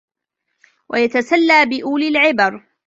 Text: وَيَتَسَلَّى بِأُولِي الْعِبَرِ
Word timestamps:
وَيَتَسَلَّى 0.89 1.65
بِأُولِي 1.65 2.07
الْعِبَرِ 2.09 2.65